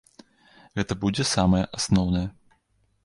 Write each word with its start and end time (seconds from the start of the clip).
Гэта 0.79 0.97
будзе 1.03 1.23
самае 1.35 1.61
асноўнае. 1.81 2.27